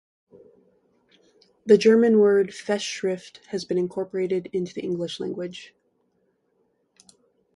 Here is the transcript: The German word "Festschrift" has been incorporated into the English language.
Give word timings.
The 1.67 1.77
German 1.77 2.17
word 2.17 2.47
"Festschrift" 2.49 3.37
has 3.49 3.65
been 3.65 3.77
incorporated 3.77 4.49
into 4.51 4.73
the 4.73 4.81
English 4.81 5.19
language. 5.19 5.75